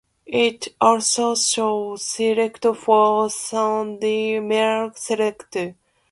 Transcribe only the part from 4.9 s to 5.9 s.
centre.